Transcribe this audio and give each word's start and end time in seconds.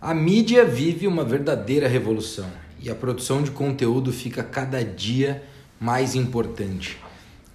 A 0.00 0.12
mídia 0.12 0.62
vive 0.62 1.06
uma 1.06 1.24
verdadeira 1.24 1.88
revolução 1.88 2.46
e 2.82 2.90
a 2.90 2.94
produção 2.94 3.42
de 3.42 3.50
conteúdo 3.50 4.12
fica 4.12 4.42
cada 4.42 4.84
dia 4.84 5.42
mais 5.80 6.14
importante. 6.14 6.98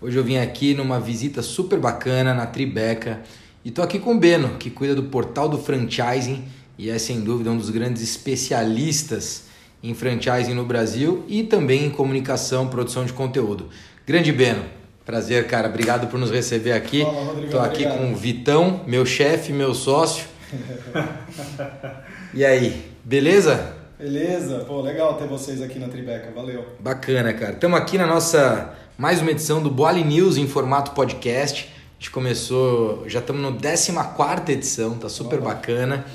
Hoje 0.01 0.17
eu 0.17 0.23
vim 0.23 0.37
aqui 0.37 0.73
numa 0.73 0.99
visita 0.99 1.43
super 1.43 1.79
bacana 1.79 2.33
na 2.33 2.47
Tribeca 2.47 3.21
e 3.63 3.69
tô 3.69 3.83
aqui 3.83 3.99
com 3.99 4.15
o 4.15 4.19
Beno, 4.19 4.57
que 4.57 4.71
cuida 4.71 4.95
do 4.95 5.03
portal 5.03 5.47
do 5.47 5.59
franchising 5.59 6.43
e 6.79 6.89
é 6.89 6.97
sem 6.97 7.21
dúvida 7.21 7.51
um 7.51 7.57
dos 7.57 7.69
grandes 7.69 8.01
especialistas 8.01 9.43
em 9.83 9.93
franchising 9.93 10.55
no 10.55 10.65
Brasil 10.65 11.23
e 11.27 11.43
também 11.43 11.85
em 11.85 11.89
comunicação, 11.91 12.67
produção 12.67 13.05
de 13.05 13.13
conteúdo. 13.13 13.69
Grande 14.05 14.31
Beno, 14.31 14.65
prazer, 15.05 15.45
cara. 15.45 15.69
Obrigado 15.69 16.07
por 16.07 16.19
nos 16.19 16.31
receber 16.31 16.71
aqui. 16.71 17.03
Tô 17.51 17.59
aqui 17.59 17.85
obrigado. 17.85 17.97
com 17.99 18.11
o 18.11 18.15
Vitão, 18.15 18.81
meu 18.87 19.05
chefe, 19.05 19.53
meu 19.53 19.75
sócio. 19.75 20.30
E 22.33 22.45
aí, 22.45 22.91
beleza? 23.03 23.73
Beleza? 23.97 24.59
Pô, 24.59 24.81
legal 24.81 25.15
ter 25.15 25.27
vocês 25.27 25.61
aqui 25.61 25.77
na 25.79 25.87
Tribeca, 25.87 26.31
valeu. 26.31 26.65
Bacana, 26.79 27.33
cara. 27.33 27.53
Estamos 27.53 27.79
aqui 27.79 27.97
na 27.97 28.07
nossa 28.07 28.73
mais 28.97 29.21
uma 29.21 29.31
edição 29.31 29.61
do 29.61 29.69
Boali 29.69 30.03
News 30.03 30.37
em 30.37 30.47
formato 30.47 30.91
podcast. 30.91 31.69
A 31.73 31.93
gente 31.99 32.11
começou, 32.11 33.07
já 33.07 33.19
estamos 33.19 33.41
no 33.41 33.53
14 33.53 34.51
edição, 34.51 34.97
tá 34.97 35.07
super 35.07 35.39
Opa. 35.39 35.49
bacana. 35.49 36.05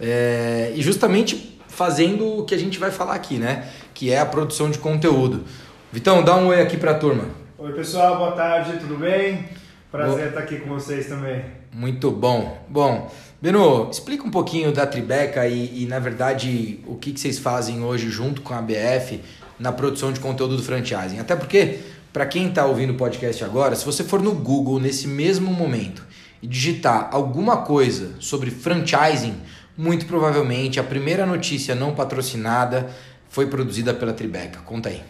É, 0.00 0.72
e 0.74 0.82
justamente 0.82 1.58
fazendo 1.68 2.40
o 2.40 2.44
que 2.44 2.54
a 2.54 2.58
gente 2.58 2.78
vai 2.78 2.90
falar 2.90 3.14
aqui, 3.14 3.38
né? 3.38 3.68
Que 3.94 4.12
é 4.12 4.18
a 4.18 4.26
produção 4.26 4.70
de 4.70 4.78
conteúdo. 4.78 5.44
Vitão, 5.92 6.22
dá 6.22 6.36
um 6.36 6.48
oi 6.48 6.60
aqui 6.60 6.76
pra 6.76 6.94
turma. 6.94 7.24
Oi 7.56 7.72
pessoal, 7.72 8.18
boa 8.18 8.32
tarde, 8.32 8.78
tudo 8.78 8.96
bem? 8.96 9.48
Prazer 9.90 10.16
Boa. 10.16 10.28
estar 10.28 10.40
aqui 10.40 10.58
com 10.58 10.68
vocês 10.68 11.06
também. 11.06 11.44
Muito 11.72 12.10
bom. 12.10 12.62
Bom, 12.68 13.10
Beno, 13.40 13.88
explica 13.90 14.22
um 14.24 14.30
pouquinho 14.30 14.70
da 14.70 14.86
Tribeca 14.86 15.46
e, 15.46 15.84
e, 15.84 15.86
na 15.86 15.98
verdade, 15.98 16.80
o 16.86 16.96
que, 16.96 17.12
que 17.12 17.20
vocês 17.20 17.38
fazem 17.38 17.82
hoje 17.82 18.10
junto 18.10 18.42
com 18.42 18.52
a 18.52 18.60
BF 18.60 19.20
na 19.58 19.72
produção 19.72 20.12
de 20.12 20.20
conteúdo 20.20 20.56
do 20.56 20.62
franchising. 20.62 21.18
Até 21.18 21.34
porque, 21.34 21.78
para 22.12 22.26
quem 22.26 22.48
está 22.48 22.66
ouvindo 22.66 22.92
o 22.92 22.96
podcast 22.96 23.42
agora, 23.42 23.74
se 23.74 23.84
você 23.84 24.04
for 24.04 24.20
no 24.20 24.34
Google 24.34 24.78
nesse 24.78 25.08
mesmo 25.08 25.50
momento 25.52 26.04
e 26.42 26.46
digitar 26.46 27.08
alguma 27.10 27.58
coisa 27.58 28.12
sobre 28.20 28.50
franchising, 28.50 29.36
muito 29.76 30.04
provavelmente 30.04 30.78
a 30.78 30.84
primeira 30.84 31.24
notícia 31.24 31.74
não 31.74 31.94
patrocinada 31.94 32.90
foi 33.28 33.46
produzida 33.46 33.94
pela 33.94 34.12
Tribeca. 34.12 34.60
Conta 34.60 34.90
aí. 34.90 35.02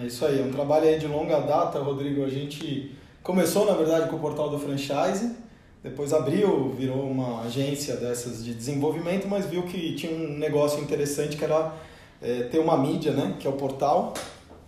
É 0.00 0.06
isso 0.06 0.24
aí, 0.26 0.40
é 0.40 0.42
um 0.42 0.50
trabalho 0.50 0.88
aí 0.88 0.98
de 0.98 1.06
longa 1.06 1.38
data, 1.40 1.78
Rodrigo. 1.78 2.24
A 2.24 2.28
gente 2.28 2.90
começou, 3.24 3.66
na 3.66 3.72
verdade, 3.72 4.08
com 4.08 4.16
o 4.16 4.20
portal 4.20 4.50
do 4.50 4.58
franchise, 4.58 5.34
depois 5.82 6.12
abriu, 6.12 6.70
virou 6.70 7.10
uma 7.10 7.42
agência 7.42 7.96
dessas 7.96 8.44
de 8.44 8.54
desenvolvimento, 8.54 9.26
mas 9.26 9.46
viu 9.46 9.64
que 9.64 9.94
tinha 9.94 10.12
um 10.12 10.38
negócio 10.38 10.80
interessante 10.80 11.36
que 11.36 11.44
era 11.44 11.72
é, 12.22 12.44
ter 12.44 12.58
uma 12.58 12.76
mídia, 12.76 13.12
né, 13.12 13.36
que 13.40 13.46
é 13.46 13.50
o 13.50 13.54
portal. 13.54 14.14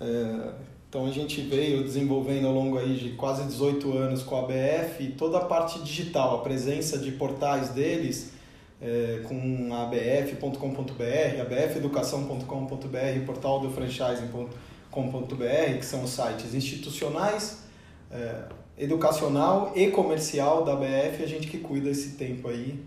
É, 0.00 0.50
então 0.88 1.06
a 1.06 1.10
gente 1.10 1.40
veio 1.42 1.84
desenvolvendo 1.84 2.46
ao 2.46 2.54
longo 2.54 2.78
aí 2.78 2.96
de 2.96 3.10
quase 3.10 3.44
18 3.44 3.92
anos 3.96 4.22
com 4.22 4.36
a 4.36 4.40
ABF 4.40 5.14
toda 5.18 5.38
a 5.38 5.44
parte 5.44 5.78
digital, 5.80 6.36
a 6.36 6.42
presença 6.42 6.98
de 6.98 7.12
portais 7.12 7.70
deles 7.70 8.32
é, 8.80 9.22
com 9.24 9.74
abf.com.br, 9.74 11.40
abfeducação.com.br, 11.40 13.26
portal 13.26 13.60
do 13.60 13.70
franchising.com.br, 13.70 15.78
que 15.78 15.84
são 15.84 16.04
os 16.04 16.10
sites 16.10 16.54
institucionais, 16.54 17.65
é, 18.10 18.44
educacional 18.78 19.72
e 19.74 19.88
comercial 19.88 20.64
da 20.64 20.72
ABF, 20.72 21.22
a 21.22 21.26
gente 21.26 21.46
que 21.48 21.58
cuida 21.58 21.90
esse 21.90 22.10
tempo 22.10 22.48
aí 22.48 22.78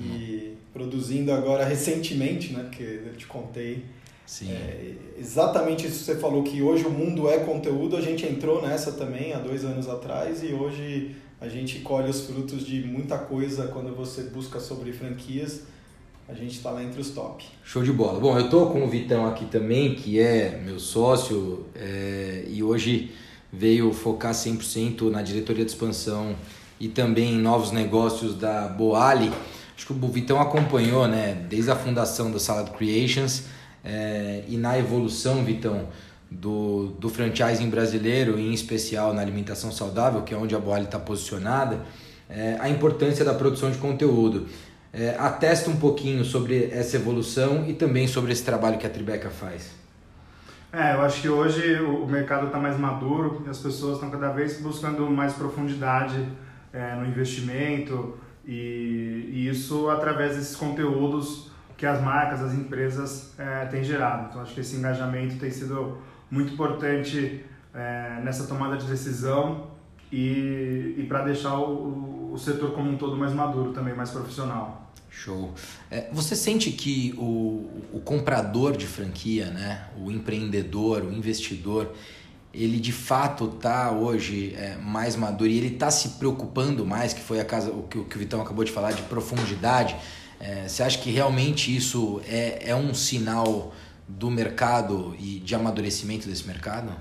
e 0.00 0.54
produzindo 0.72 1.32
agora 1.32 1.64
recentemente, 1.64 2.52
né, 2.52 2.64
porque 2.64 2.82
eu 2.82 3.14
te 3.16 3.26
contei, 3.26 3.84
Sim. 4.26 4.50
é, 4.50 4.94
exatamente 5.18 5.86
isso 5.86 6.00
que 6.00 6.04
você 6.04 6.16
falou, 6.16 6.42
que 6.42 6.62
hoje 6.62 6.84
o 6.84 6.90
mundo 6.90 7.28
é 7.28 7.38
conteúdo, 7.38 7.96
a 7.96 8.00
gente 8.00 8.26
entrou 8.26 8.60
nessa 8.60 8.92
também 8.92 9.32
há 9.32 9.38
dois 9.38 9.64
anos 9.64 9.88
atrás 9.88 10.42
e 10.42 10.52
hoje 10.52 11.14
a 11.40 11.48
gente 11.48 11.80
colhe 11.80 12.08
os 12.08 12.26
frutos 12.26 12.66
de 12.66 12.82
muita 12.82 13.18
coisa 13.18 13.68
quando 13.68 13.94
você 13.94 14.22
busca 14.22 14.58
sobre 14.58 14.92
franquias, 14.92 15.62
a 16.26 16.32
gente 16.32 16.56
está 16.56 16.70
lá 16.70 16.82
entre 16.82 17.00
os 17.00 17.10
top. 17.10 17.44
Show 17.62 17.82
de 17.82 17.92
bola. 17.92 18.18
Bom, 18.18 18.36
eu 18.38 18.48
tô 18.48 18.66
com 18.66 18.82
o 18.82 18.88
Vitão 18.88 19.26
aqui 19.26 19.44
também, 19.44 19.94
que 19.94 20.18
é 20.18 20.58
meu 20.64 20.80
sócio, 20.80 21.66
é, 21.74 22.46
e 22.48 22.62
hoje 22.62 23.12
veio 23.58 23.92
focar 23.92 24.32
100% 24.32 25.10
na 25.10 25.22
diretoria 25.22 25.64
de 25.64 25.70
expansão 25.70 26.34
e 26.78 26.88
também 26.88 27.34
em 27.34 27.38
novos 27.38 27.70
negócios 27.70 28.34
da 28.34 28.66
Boali. 28.68 29.32
Acho 29.76 29.86
que 29.86 29.92
o 29.92 30.08
Vitão 30.08 30.40
acompanhou, 30.40 31.06
né, 31.08 31.46
desde 31.48 31.70
a 31.70 31.76
fundação 31.76 32.30
da 32.30 32.38
Salad 32.38 32.70
Creations 32.70 33.44
é, 33.84 34.44
e 34.48 34.56
na 34.56 34.78
evolução, 34.78 35.44
Vitão, 35.44 35.88
do, 36.30 36.94
do 36.98 37.08
franchising 37.08 37.68
brasileiro, 37.68 38.38
em 38.38 38.52
especial 38.52 39.12
na 39.12 39.22
alimentação 39.22 39.70
saudável, 39.70 40.22
que 40.22 40.34
é 40.34 40.36
onde 40.36 40.54
a 40.54 40.58
Boali 40.58 40.84
está 40.84 40.98
posicionada, 40.98 41.80
é, 42.28 42.56
a 42.60 42.68
importância 42.68 43.24
da 43.24 43.34
produção 43.34 43.70
de 43.70 43.78
conteúdo. 43.78 44.46
É, 44.92 45.16
atesta 45.18 45.70
um 45.70 45.76
pouquinho 45.76 46.24
sobre 46.24 46.70
essa 46.72 46.96
evolução 46.96 47.64
e 47.68 47.72
também 47.72 48.06
sobre 48.06 48.32
esse 48.32 48.44
trabalho 48.44 48.78
que 48.78 48.86
a 48.86 48.90
Tribeca 48.90 49.28
faz. 49.28 49.83
É, 50.76 50.92
eu 50.94 51.02
acho 51.02 51.22
que 51.22 51.28
hoje 51.28 51.80
o 51.80 52.04
mercado 52.04 52.46
está 52.46 52.58
mais 52.58 52.76
maduro 52.76 53.44
e 53.46 53.48
as 53.48 53.58
pessoas 53.58 53.94
estão 53.94 54.10
cada 54.10 54.30
vez 54.30 54.60
buscando 54.60 55.08
mais 55.08 55.32
profundidade 55.32 56.28
é, 56.72 56.96
no 56.96 57.06
investimento 57.06 58.18
e, 58.44 59.30
e 59.32 59.48
isso 59.48 59.88
através 59.88 60.34
desses 60.34 60.56
conteúdos 60.56 61.48
que 61.76 61.86
as 61.86 62.02
marcas, 62.02 62.42
as 62.42 62.54
empresas 62.54 63.38
é, 63.38 63.66
têm 63.66 63.84
gerado. 63.84 64.26
Então 64.28 64.42
acho 64.42 64.52
que 64.52 64.62
esse 64.62 64.74
engajamento 64.74 65.38
tem 65.38 65.48
sido 65.48 65.98
muito 66.28 66.54
importante 66.54 67.44
é, 67.72 68.20
nessa 68.24 68.48
tomada 68.48 68.76
de 68.76 68.86
decisão 68.86 69.68
e, 70.10 70.96
e 70.98 71.06
para 71.08 71.22
deixar 71.22 71.56
o, 71.56 72.32
o 72.32 72.36
setor 72.36 72.72
como 72.72 72.90
um 72.90 72.96
todo 72.96 73.16
mais 73.16 73.32
maduro 73.32 73.72
também, 73.72 73.94
mais 73.94 74.10
profissional. 74.10 74.83
Show. 75.16 75.54
É, 75.90 76.08
você 76.12 76.34
sente 76.34 76.70
que 76.70 77.14
o, 77.16 77.70
o 77.92 78.00
comprador 78.04 78.76
de 78.76 78.86
franquia, 78.86 79.46
né, 79.46 79.86
o 79.96 80.10
empreendedor, 80.10 81.02
o 81.02 81.12
investidor, 81.12 81.94
ele 82.52 82.78
de 82.78 82.92
fato 82.92 83.52
está 83.54 83.90
hoje 83.90 84.54
é, 84.56 84.76
mais 84.76 85.16
maduro 85.16 85.50
e 85.50 85.56
ele 85.56 85.74
está 85.74 85.90
se 85.90 86.10
preocupando 86.10 86.84
mais, 86.84 87.12
que 87.12 87.20
foi 87.20 87.40
a 87.40 87.44
casa, 87.44 87.70
o, 87.70 87.84
que, 87.84 87.98
o 87.98 88.04
que 88.04 88.16
o 88.16 88.18
Vitão 88.18 88.40
acabou 88.40 88.64
de 88.64 88.72
falar, 88.72 88.92
de 88.92 89.02
profundidade. 89.02 89.96
É, 90.40 90.68
você 90.68 90.82
acha 90.82 90.98
que 90.98 91.10
realmente 91.10 91.74
isso 91.74 92.20
é, 92.28 92.70
é 92.70 92.76
um 92.76 92.92
sinal 92.92 93.72
do 94.06 94.30
mercado 94.30 95.16
e 95.18 95.38
de 95.38 95.54
amadurecimento 95.54 96.28
desse 96.28 96.46
mercado? 96.46 96.92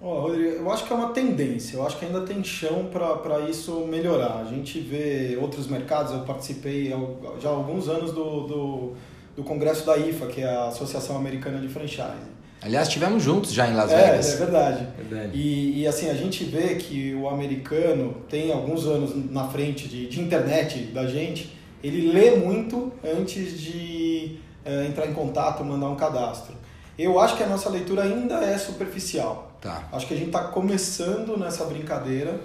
Rodrigo, 0.00 0.48
eu 0.56 0.70
acho 0.70 0.84
que 0.84 0.92
é 0.92 0.96
uma 0.96 1.08
tendência, 1.12 1.76
eu 1.76 1.86
acho 1.86 1.98
que 1.98 2.04
ainda 2.04 2.20
tem 2.20 2.44
chão 2.44 2.90
para 2.92 3.40
isso 3.48 3.86
melhorar. 3.86 4.40
A 4.40 4.44
gente 4.44 4.78
vê 4.78 5.38
outros 5.40 5.66
mercados, 5.66 6.12
eu 6.12 6.20
participei 6.20 6.92
já 7.40 7.48
há 7.48 7.52
alguns 7.52 7.88
anos 7.88 8.12
do, 8.12 8.46
do, 8.46 8.92
do 9.36 9.42
congresso 9.42 9.86
da 9.86 9.96
IFA, 9.96 10.26
que 10.26 10.42
é 10.42 10.48
a 10.48 10.68
Associação 10.68 11.16
Americana 11.16 11.58
de 11.58 11.68
Franchising. 11.68 12.36
Aliás, 12.62 12.88
estivemos 12.88 13.22
juntos 13.22 13.52
já 13.52 13.68
em 13.68 13.74
Las 13.74 13.92
é, 13.92 14.10
Vegas. 14.10 14.34
é 14.34 14.36
verdade. 14.36 14.86
Verdade. 14.96 15.38
E, 15.38 15.82
e 15.82 15.86
assim, 15.86 16.10
a 16.10 16.14
gente 16.14 16.44
vê 16.44 16.74
que 16.74 17.14
o 17.14 17.28
americano 17.28 18.16
tem 18.28 18.52
alguns 18.52 18.86
anos 18.86 19.12
na 19.30 19.46
frente 19.48 19.88
de, 19.88 20.08
de 20.08 20.20
internet 20.20 20.86
da 20.86 21.06
gente, 21.06 21.56
ele 21.82 22.10
lê 22.10 22.32
muito 22.32 22.92
antes 23.04 23.60
de 23.60 24.38
eh, 24.64 24.86
entrar 24.88 25.06
em 25.06 25.12
contato, 25.12 25.62
mandar 25.64 25.88
um 25.88 25.94
cadastro. 25.94 26.56
Eu 26.98 27.20
acho 27.20 27.36
que 27.36 27.42
a 27.42 27.46
nossa 27.46 27.68
leitura 27.68 28.02
ainda 28.02 28.36
é 28.44 28.56
superficial. 28.58 29.52
Tá. 29.60 29.84
Acho 29.92 30.06
que 30.06 30.14
a 30.14 30.16
gente 30.16 30.28
está 30.28 30.44
começando 30.44 31.36
nessa 31.38 31.64
brincadeira. 31.64 32.40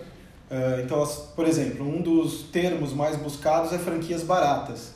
Eh, 0.49 0.81
Então, 0.83 1.05
por 1.35 1.47
exemplo, 1.47 1.87
um 1.87 2.01
dos 2.01 2.43
termos 2.51 2.93
mais 2.93 3.15
buscados 3.15 3.71
é 3.73 3.77
franquias 3.77 4.23
baratas. 4.23 4.91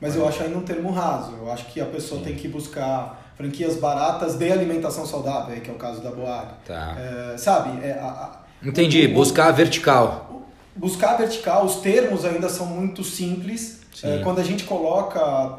Mas 0.00 0.14
eu 0.16 0.26
acho 0.28 0.42
ainda 0.42 0.56
um 0.58 0.62
termo 0.62 0.90
raso. 0.90 1.32
Eu 1.40 1.50
acho 1.50 1.66
que 1.66 1.80
a 1.80 1.86
pessoa 1.86 2.18
Sim. 2.20 2.26
tem 2.26 2.36
que 2.36 2.48
buscar 2.48 3.32
franquias 3.36 3.76
baratas 3.76 4.34
de 4.36 4.50
alimentação 4.50 5.06
saudável, 5.06 5.60
que 5.60 5.70
é 5.70 5.72
o 5.72 5.76
caso 5.76 6.00
da 6.00 6.10
Boab. 6.10 6.54
Tá. 6.66 6.96
É, 6.98 7.36
sabe? 7.38 7.84
é, 7.84 7.92
a- 7.92 8.04
a- 8.06 8.40
Entendi. 8.66 9.06
o- 9.06 9.14
Buscar 9.14 9.46
a 9.48 9.52
vertical. 9.52 10.42
Buscar 10.74 11.16
vertical, 11.16 11.64
os 11.64 11.76
termos 11.76 12.24
ainda 12.24 12.48
são 12.48 12.66
muito 12.66 13.02
simples. 13.04 13.80
Sim. 13.94 14.08
É, 14.08 14.18
quando 14.22 14.40
a 14.40 14.44
gente 14.44 14.64
coloca 14.64 15.58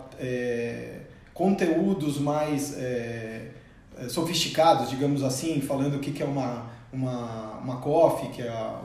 conteúdos 1.43 2.19
mais 2.19 2.77
é, 2.77 3.43
é, 3.97 4.09
sofisticados, 4.09 4.89
digamos 4.89 5.23
assim, 5.23 5.61
falando 5.61 5.95
o 5.95 5.99
que, 5.99 6.11
que 6.11 6.21
é 6.21 6.25
uma, 6.25 6.65
uma, 6.91 7.59
uma 7.63 7.77
coffee, 7.77 8.27
que 8.29 8.41
é 8.41 8.49
a- 8.49 8.77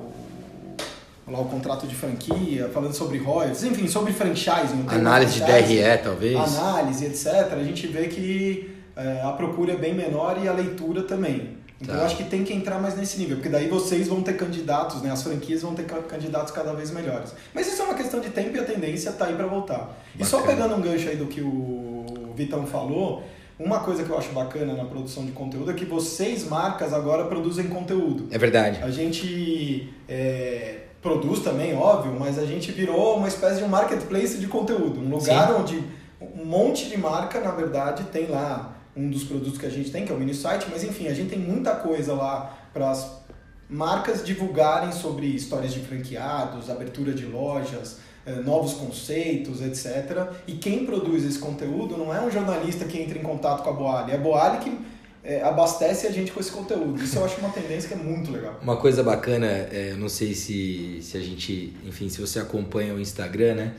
o, 1.26 1.32
lá, 1.32 1.40
o 1.40 1.46
contrato 1.46 1.84
de 1.88 1.96
franquia, 1.96 2.70
falando 2.72 2.94
sobre 2.94 3.18
royalties, 3.18 3.64
enfim, 3.64 3.88
sobre 3.88 4.12
franchising. 4.12 4.84
Análise 4.86 5.40
de 5.40 5.40
DRE, 5.44 5.98
talvez. 6.02 6.36
Análise, 6.36 7.04
etc. 7.06 7.52
A 7.54 7.64
gente 7.64 7.88
vê 7.88 8.06
que 8.06 8.70
é, 8.96 9.20
a 9.22 9.32
procura 9.32 9.72
é 9.72 9.76
bem 9.76 9.92
menor 9.92 10.38
e 10.40 10.46
a 10.46 10.52
leitura 10.52 11.02
também. 11.02 11.56
Então 11.80 11.92
Tá. 11.96 12.02
eu 12.02 12.06
acho 12.06 12.16
que 12.16 12.24
tem 12.24 12.44
que 12.44 12.52
entrar 12.54 12.78
mais 12.78 12.96
nesse 12.96 13.18
nível, 13.18 13.36
porque 13.38 13.48
daí 13.48 13.68
vocês 13.68 14.06
vão 14.06 14.22
ter 14.22 14.34
candidatos, 14.36 15.02
né? 15.02 15.10
As 15.10 15.24
franquias 15.24 15.60
vão 15.62 15.74
ter 15.74 15.82
ca- 15.86 16.02
candidatos 16.02 16.52
cada 16.52 16.72
vez 16.72 16.92
melhores. 16.92 17.34
Mas 17.52 17.66
isso 17.66 17.82
é 17.82 17.84
uma 17.84 17.94
questão 17.94 18.20
de 18.20 18.30
tempo 18.30 18.56
e 18.56 18.60
a 18.60 18.64
tendência 18.64 19.10
tá 19.10 19.24
aí 19.26 19.34
para 19.34 19.46
voltar. 19.46 19.90
E 20.16 20.24
só 20.24 20.38
Bacana. 20.38 20.54
pegando 20.62 20.74
um 20.76 20.80
gancho 20.80 21.08
aí 21.08 21.16
do 21.16 21.26
que 21.26 21.40
o 21.42 21.93
Vitão 22.34 22.66
falou, 22.66 23.22
uma 23.58 23.80
coisa 23.80 24.02
que 24.02 24.10
eu 24.10 24.18
acho 24.18 24.32
bacana 24.32 24.74
na 24.74 24.84
produção 24.84 25.24
de 25.24 25.32
conteúdo 25.32 25.70
é 25.70 25.74
que 25.74 25.84
vocês, 25.84 26.48
marcas, 26.48 26.92
agora 26.92 27.24
produzem 27.26 27.68
conteúdo. 27.68 28.26
É 28.30 28.38
verdade. 28.38 28.82
A 28.82 28.90
gente 28.90 29.92
é, 30.08 30.80
produz 31.00 31.40
também, 31.40 31.74
óbvio, 31.74 32.16
mas 32.18 32.38
a 32.38 32.44
gente 32.44 32.72
virou 32.72 33.16
uma 33.16 33.28
espécie 33.28 33.58
de 33.58 33.64
um 33.64 33.68
marketplace 33.68 34.38
de 34.38 34.48
conteúdo. 34.48 35.00
Um 35.00 35.08
lugar 35.08 35.54
onde 35.54 35.82
um 36.20 36.44
monte 36.44 36.88
de 36.88 36.96
marca, 36.96 37.40
na 37.40 37.50
verdade, 37.50 38.04
tem 38.04 38.26
lá 38.26 38.74
um 38.96 39.10
dos 39.10 39.24
produtos 39.24 39.58
que 39.58 39.66
a 39.66 39.70
gente 39.70 39.90
tem, 39.90 40.04
que 40.04 40.12
é 40.12 40.14
o 40.14 40.18
mini 40.18 40.34
site, 40.34 40.66
mas 40.70 40.82
enfim, 40.82 41.08
a 41.08 41.14
gente 41.14 41.30
tem 41.30 41.38
muita 41.38 41.74
coisa 41.74 42.14
lá 42.14 42.56
para 42.72 42.90
as 42.90 43.23
marcas 43.68 44.24
divulgarem 44.24 44.92
sobre 44.92 45.26
histórias 45.26 45.72
de 45.72 45.80
franqueados, 45.80 46.70
abertura 46.70 47.12
de 47.12 47.26
lojas, 47.26 47.98
eh, 48.26 48.36
novos 48.36 48.74
conceitos, 48.74 49.60
etc. 49.60 50.28
E 50.46 50.52
quem 50.52 50.86
produz 50.86 51.24
esse 51.24 51.38
conteúdo 51.38 51.96
não 51.96 52.14
é 52.14 52.20
um 52.20 52.30
jornalista 52.30 52.84
que 52.84 52.98
entra 53.00 53.18
em 53.18 53.22
contato 53.22 53.62
com 53.62 53.70
a 53.70 53.72
Boali, 53.72 54.12
é 54.12 54.14
a 54.14 54.18
Boali 54.18 54.58
que 54.58 54.78
eh, 55.22 55.42
abastece 55.42 56.06
a 56.06 56.10
gente 56.10 56.32
com 56.32 56.40
esse 56.40 56.50
conteúdo. 56.50 57.02
Isso 57.02 57.16
eu 57.16 57.24
acho 57.24 57.38
uma 57.38 57.50
tendência 57.50 57.88
que 57.88 57.94
é 57.94 57.96
muito 57.96 58.30
legal. 58.30 58.58
Uma 58.62 58.76
coisa 58.76 59.02
bacana, 59.02 59.46
é, 59.46 59.94
não 59.98 60.08
sei 60.08 60.34
se, 60.34 61.00
se 61.02 61.16
a 61.16 61.20
gente, 61.20 61.74
enfim, 61.84 62.08
se 62.08 62.20
você 62.20 62.38
acompanha 62.38 62.94
o 62.94 63.00
Instagram, 63.00 63.54
né? 63.54 63.72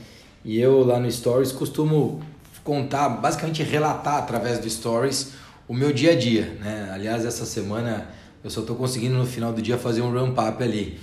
E 0.44 0.60
eu 0.60 0.84
lá 0.84 1.00
no 1.00 1.12
Stories 1.12 1.52
costumo 1.52 2.22
contar, 2.64 3.10
basicamente 3.10 3.64
relatar 3.64 4.18
através 4.18 4.60
do 4.60 4.70
Stories 4.70 5.34
o 5.68 5.74
meu 5.74 5.92
dia 5.94 6.12
a 6.12 6.16
dia, 6.16 6.58
né? 6.60 6.92
Aliás, 6.94 7.26
essa 7.26 7.46
semana 7.46 8.10
eu 8.46 8.50
só 8.52 8.62
tô 8.62 8.76
conseguindo 8.76 9.16
no 9.18 9.26
final 9.26 9.52
do 9.52 9.60
dia 9.62 9.76
fazer 9.78 10.02
um 10.02 10.12
ramp 10.14 10.38
up 10.38 10.64
ali. 10.64 10.98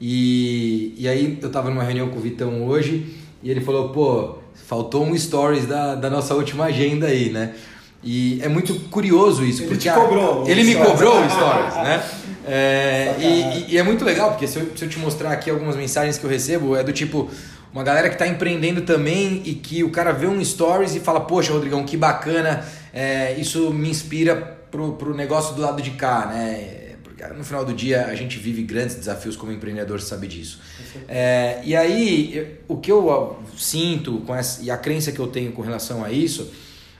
E, 0.00 0.94
e 0.98 1.08
aí 1.08 1.38
eu 1.40 1.48
tava 1.50 1.70
numa 1.70 1.82
reunião 1.84 2.08
com 2.08 2.16
o 2.18 2.20
Vitão 2.20 2.66
hoje 2.66 3.14
e 3.42 3.50
ele 3.50 3.60
falou, 3.60 3.90
pô, 3.90 4.38
faltou 4.66 5.04
um 5.04 5.16
Stories 5.16 5.64
da, 5.66 5.94
da 5.94 6.10
nossa 6.10 6.34
última 6.34 6.64
agenda 6.66 7.06
aí, 7.06 7.30
né? 7.30 7.54
E 8.02 8.40
é 8.42 8.48
muito 8.48 8.74
curioso 8.90 9.44
isso, 9.44 9.62
Ele 9.62 9.68
porque 9.70 9.88
a- 9.88 9.94
cobrou 9.94 10.44
o 10.44 10.48
ele 10.48 10.62
me 10.64 10.72
Stories. 10.72 10.90
cobrou 10.92 11.20
o 11.24 11.30
Stories, 11.30 11.74
né? 11.76 12.02
É, 12.50 13.14
e, 13.20 13.74
e 13.74 13.76
é 13.76 13.82
muito 13.82 14.02
legal, 14.06 14.30
porque 14.30 14.46
se 14.46 14.58
eu, 14.58 14.70
se 14.74 14.82
eu 14.82 14.88
te 14.88 14.98
mostrar 14.98 15.30
aqui 15.32 15.50
algumas 15.50 15.76
mensagens 15.76 16.16
que 16.16 16.24
eu 16.24 16.30
recebo, 16.30 16.74
é 16.74 16.82
do 16.82 16.94
tipo, 16.94 17.28
uma 17.74 17.84
galera 17.84 18.08
que 18.08 18.14
está 18.14 18.26
empreendendo 18.26 18.80
também 18.80 19.42
e 19.44 19.52
que 19.52 19.84
o 19.84 19.90
cara 19.90 20.12
vê 20.12 20.26
um 20.26 20.42
stories 20.42 20.94
e 20.94 21.00
fala, 21.00 21.20
poxa, 21.20 21.52
Rodrigão, 21.52 21.84
que 21.84 21.94
bacana, 21.94 22.64
é, 22.90 23.34
isso 23.38 23.70
me 23.70 23.90
inspira 23.90 24.34
pro, 24.70 24.92
pro 24.94 25.14
negócio 25.14 25.54
do 25.56 25.60
lado 25.60 25.82
de 25.82 25.90
cá, 25.90 26.24
né? 26.32 26.87
No 27.36 27.44
final 27.44 27.64
do 27.64 27.72
dia 27.72 28.06
a 28.06 28.14
gente 28.14 28.38
vive 28.38 28.62
grandes 28.62 28.96
desafios 28.96 29.36
como 29.36 29.50
empreendedor, 29.52 30.00
sabe 30.00 30.26
disso. 30.26 30.60
É, 31.08 31.60
e 31.64 31.74
aí, 31.74 32.36
eu- 32.36 32.46
o 32.68 32.76
que 32.78 32.90
eu 32.92 33.38
sinto 33.56 34.18
com 34.26 34.34
essa, 34.34 34.62
e 34.62 34.70
a 34.70 34.76
crença 34.76 35.10
que 35.12 35.18
eu 35.18 35.26
tenho 35.26 35.52
com 35.52 35.62
relação 35.62 36.04
a 36.04 36.10
isso 36.12 36.50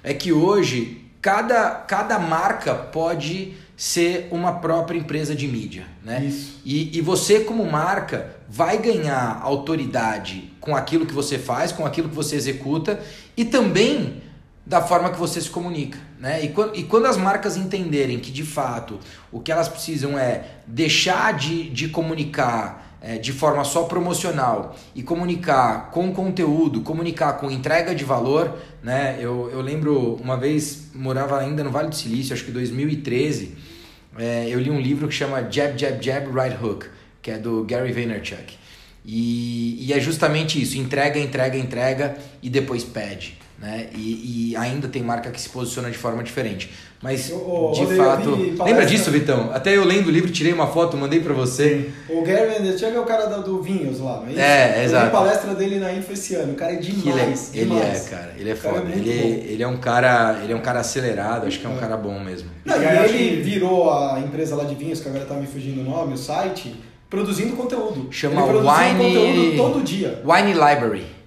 é 0.02 0.12
que 0.14 0.32
hoje 0.32 1.04
cada, 1.20 1.70
cada 1.70 2.18
marca 2.18 2.74
pode 2.74 3.54
ser 3.76 4.26
uma 4.32 4.54
própria 4.54 4.98
empresa 4.98 5.34
de 5.36 5.46
mídia, 5.46 5.86
né? 6.04 6.24
Isso. 6.24 6.60
E, 6.64 6.96
e 6.98 7.00
você 7.00 7.40
como 7.40 7.64
marca 7.64 8.34
vai 8.48 8.78
ganhar 8.78 9.38
autoridade 9.42 10.50
com 10.60 10.74
aquilo 10.74 11.06
que 11.06 11.12
você 11.14 11.38
faz, 11.38 11.70
com 11.70 11.86
aquilo 11.86 12.08
que 12.08 12.14
você 12.14 12.34
executa 12.34 12.98
e 13.36 13.44
também 13.44 14.20
da 14.68 14.82
forma 14.82 15.08
que 15.08 15.18
você 15.18 15.40
se 15.40 15.48
comunica, 15.48 15.98
né? 16.20 16.44
E 16.44 16.48
quando, 16.48 16.76
e 16.76 16.82
quando 16.82 17.06
as 17.06 17.16
marcas 17.16 17.56
entenderem 17.56 18.18
que 18.18 18.30
de 18.30 18.44
fato 18.44 18.98
o 19.32 19.40
que 19.40 19.50
elas 19.50 19.66
precisam 19.66 20.18
é 20.18 20.44
deixar 20.66 21.32
de, 21.32 21.70
de 21.70 21.88
comunicar 21.88 22.98
é, 23.00 23.16
de 23.16 23.32
forma 23.32 23.64
só 23.64 23.84
promocional 23.84 24.76
e 24.94 25.02
comunicar 25.02 25.90
com 25.90 26.12
conteúdo, 26.12 26.82
comunicar 26.82 27.34
com 27.34 27.50
entrega 27.50 27.94
de 27.94 28.04
valor, 28.04 28.58
né? 28.82 29.16
Eu, 29.18 29.48
eu 29.50 29.62
lembro 29.62 30.16
uma 30.16 30.36
vez, 30.36 30.90
morava 30.94 31.38
ainda 31.38 31.64
no 31.64 31.70
Vale 31.70 31.88
do 31.88 31.96
Silício, 31.96 32.34
acho 32.34 32.44
que 32.44 32.50
2013, 32.50 33.56
é, 34.18 34.48
eu 34.50 34.60
li 34.60 34.70
um 34.70 34.80
livro 34.80 35.08
que 35.08 35.14
chama 35.14 35.48
Jab, 35.50 35.78
Jab, 35.78 36.04
Jab, 36.04 36.26
Right 36.26 36.62
Hook, 36.62 36.86
que 37.22 37.30
é 37.30 37.38
do 37.38 37.64
Gary 37.64 37.92
Vaynerchuk. 37.92 38.58
E, 39.02 39.86
e 39.86 39.94
é 39.94 39.98
justamente 39.98 40.60
isso, 40.60 40.76
entrega, 40.76 41.18
entrega, 41.18 41.56
entrega 41.56 42.18
e 42.42 42.50
depois 42.50 42.84
pede. 42.84 43.47
Né? 43.60 43.88
E, 43.92 44.50
e 44.52 44.56
ainda 44.56 44.86
tem 44.86 45.02
marca 45.02 45.30
que 45.32 45.40
se 45.40 45.48
posiciona 45.48 45.90
de 45.90 45.98
forma 45.98 46.22
diferente. 46.22 46.70
Mas, 47.02 47.26
de 47.26 47.32
eu 47.32 47.72
fato... 47.96 48.30
palestra- 48.30 48.64
Lembra 48.64 48.86
disso, 48.86 49.10
Vitão? 49.10 49.50
Até 49.52 49.76
eu 49.76 49.84
lendo 49.84 50.06
o 50.06 50.10
livro, 50.10 50.30
tirei 50.30 50.52
uma 50.52 50.66
foto, 50.68 50.96
mandei 50.96 51.18
pra 51.20 51.34
você. 51.34 51.90
O 52.08 52.22
Gary 52.22 52.46
Vaynerchuk 52.52 52.94
é 52.94 53.00
o 53.00 53.04
cara 53.04 53.26
da- 53.26 53.38
do 53.38 53.60
Vinhos 53.60 53.98
lá, 54.00 54.20
não 54.20 54.28
é 54.28 54.30
isso? 54.30 54.40
É, 54.40 54.78
Eu 54.78 54.84
exato. 54.84 55.06
vi 55.06 55.12
palestra 55.12 55.54
dele 55.56 55.78
na 55.80 55.92
Info 55.92 56.12
esse 56.12 56.34
ano. 56.36 56.52
O 56.52 56.56
cara 56.56 56.72
é 56.72 56.76
Que 56.76 56.90
ele, 56.90 56.98
é, 57.10 57.12
demais, 57.14 57.50
ele 57.54 57.64
demais. 57.66 58.06
é, 58.06 58.10
cara. 58.10 58.34
Ele 58.38 58.48
é 58.48 58.52
é 58.52 58.56
foda. 58.56 58.80
muito 58.80 58.96
ele, 58.96 59.10
ele 59.52 59.62
é 59.62 59.66
um 59.68 59.76
cara, 59.76 60.40
ele 60.42 60.52
é 60.52 60.56
um 60.56 60.60
cara 60.60 60.78
acelerado, 60.80 61.46
acho 61.46 61.58
que 61.58 61.66
é 61.66 61.68
um 61.68 61.76
cara 61.78 61.96
bom 61.96 62.18
mesmo. 62.20 62.50
Não, 62.64 62.76
E 62.80 62.86
ele 63.14 63.42
virou 63.42 63.92
a 63.92 64.20
empresa 64.20 64.54
lá 64.56 64.64
de 64.64 64.74
vinhos, 64.76 65.00
que 65.00 65.08
agora 65.08 65.24
tá 65.24 65.34
me 65.34 65.46
fugindo 65.48 65.80
o 65.80 65.84
nome, 65.84 66.14
o 66.14 66.18
site, 66.18 66.74
produzindo 67.10 67.56
conteúdo. 67.56 68.08
Chama 68.12 68.40
ele 68.42 68.58
Wine- 68.58 69.04
conteúdo 69.04 69.56
todo 69.56 69.82
dia. 69.84 70.22
Wine 70.24 70.52
Library. 70.52 71.17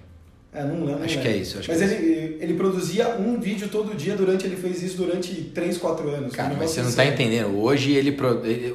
É, 0.54 0.62
não 0.64 0.84
lembro. 0.84 1.02
Acho 1.02 1.18
que 1.18 1.24
lembro. 1.24 1.32
é 1.32 1.36
isso, 1.36 1.58
acho 1.58 1.70
Mas 1.70 1.78
que 1.78 1.84
é 1.84 1.92
ele, 1.96 2.36
ele 2.40 2.54
produzia 2.54 3.08
um 3.16 3.40
vídeo 3.40 3.68
todo 3.68 3.94
dia 3.96 4.14
durante, 4.14 4.44
ele 4.46 4.56
fez 4.56 4.82
isso 4.82 4.98
durante 4.98 5.32
3, 5.32 5.78
4 5.78 6.08
anos. 6.10 6.34
Cara, 6.34 6.54
mas 6.58 6.70
você 6.70 6.82
não 6.82 6.92
tá 6.92 7.02
assim. 7.02 7.12
entendendo. 7.12 7.58
Hoje 7.58 7.92
ele, 7.92 8.14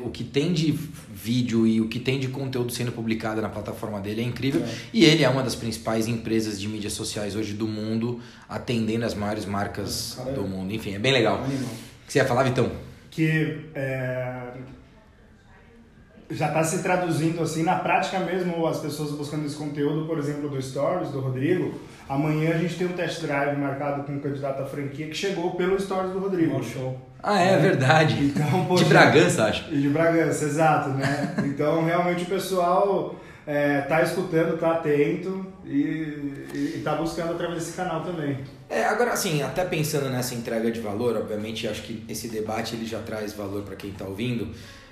o 0.04 0.10
que 0.10 0.24
tem 0.24 0.52
de 0.54 0.72
vídeo 1.14 1.68
e 1.68 1.80
o 1.80 1.88
que 1.88 2.00
tem 2.00 2.20
de 2.20 2.30
conteúdo 2.30 2.72
sendo 2.72 2.92
publicado 2.92 3.42
na 3.42 3.50
plataforma 3.50 4.00
dele 4.00 4.22
é 4.22 4.24
incrível. 4.24 4.62
É. 4.62 4.70
E 4.92 5.06
ele 5.06 5.24
é 5.24 5.30
uma 5.30 5.44
das 5.44 5.56
principais 5.56 6.08
empresas 6.08 6.60
de 6.60 6.68
mídias 6.68 6.94
sociais 6.94 7.36
hoje 7.36 7.54
do 7.54 7.68
mundo, 7.68 8.20
atendendo 8.50 9.06
as 9.06 9.14
maiores 9.14 9.46
marcas 9.46 10.16
Cara, 10.18 10.32
do 10.32 10.44
mundo. 10.48 10.74
Enfim, 10.74 10.96
é 10.96 11.00
bem 11.00 11.12
legal. 11.14 11.44
O 11.44 12.08
que 12.08 12.14
você 12.14 12.20
ia 12.20 12.26
falar, 12.26 12.44
Vitão? 12.44 12.72
que 13.18 13.62
é, 13.74 14.52
já 16.30 16.48
está 16.48 16.64
se 16.64 16.84
traduzindo 16.84 17.42
assim 17.42 17.64
na 17.64 17.76
prática 17.76 18.20
mesmo 18.20 18.66
as 18.68 18.80
pessoas 18.80 19.12
buscando 19.12 19.46
esse 19.46 19.56
conteúdo, 19.56 20.06
por 20.06 20.18
exemplo, 20.18 20.50
do 20.50 20.62
Stories 20.62 21.10
do 21.10 21.20
Rodrigo. 21.20 21.80
Amanhã 22.08 22.56
a 22.56 22.58
gente 22.58 22.76
tem 22.76 22.88
um 22.88 22.94
test 22.94 23.22
drive 23.22 23.58
marcado 23.58 24.04
com 24.04 24.14
um 24.14 24.20
candidato 24.20 24.62
à 24.62 24.66
franquia 24.66 25.08
que 25.08 25.16
chegou 25.16 25.52
pelo 25.52 25.80
Stories 25.80 26.12
do 26.12 26.20
Rodrigo. 26.20 26.54
Mó 26.54 26.64
show. 26.64 27.00
Ah, 27.22 27.40
é, 27.40 27.58
verdade. 27.58 28.26
Então, 28.26 28.62
de 28.62 28.68
poxa, 28.68 28.86
Bragança, 28.86 29.46
acho. 29.46 29.74
E 29.74 29.82
de 29.82 29.90
Bragança, 29.90 30.46
exato, 30.46 30.90
né? 30.90 31.36
Então 31.46 31.84
realmente 31.84 32.24
o 32.24 32.28
pessoal 32.28 33.16
é, 33.46 33.82
tá 33.82 34.02
escutando, 34.02 34.58
tá 34.58 34.74
atento 34.74 35.46
e, 35.66 35.78
e, 36.54 36.74
e 36.78 36.82
tá 36.84 36.96
buscando 36.96 37.32
através 37.32 37.60
desse 37.60 37.76
canal 37.76 38.04
também. 38.04 38.40
É, 38.70 38.84
agora 38.84 39.14
assim, 39.14 39.42
até 39.42 39.64
pensando 39.64 40.10
nessa 40.10 40.36
entrega 40.36 40.70
de 40.70 40.82
valor, 40.82 41.16
obviamente 41.16 41.68
acho 41.68 41.84
que 41.84 42.04
esse 42.10 42.28
debate 42.28 42.76
ele 42.76 42.86
já 42.86 43.00
traz 43.00 43.34
valor 43.34 43.64
para 43.64 43.78
quem 43.78 43.92
está 43.92 44.04
ouvindo. 44.04 44.50